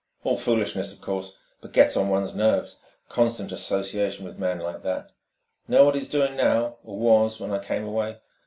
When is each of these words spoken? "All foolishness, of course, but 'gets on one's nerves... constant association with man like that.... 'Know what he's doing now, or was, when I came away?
"All 0.23 0.35
foolishness, 0.35 0.91
of 0.91 0.99
course, 0.99 1.37
but 1.61 1.73
'gets 1.73 1.95
on 1.95 2.09
one's 2.09 2.33
nerves... 2.33 2.79
constant 3.07 3.51
association 3.51 4.25
with 4.25 4.39
man 4.39 4.57
like 4.57 4.81
that.... 4.81 5.11
'Know 5.67 5.85
what 5.85 5.93
he's 5.93 6.09
doing 6.09 6.35
now, 6.35 6.77
or 6.83 6.97
was, 6.97 7.39
when 7.39 7.51
I 7.51 7.59
came 7.63 7.83
away? 7.85 8.17